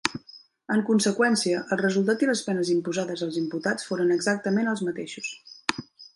[0.75, 5.31] En conseqüència, el resultat i les penes imposades als imputats foren exactament els mateixos.